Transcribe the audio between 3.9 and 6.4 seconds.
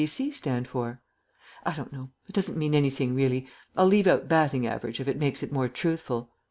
out 'Batting average' if it makes it more truthful.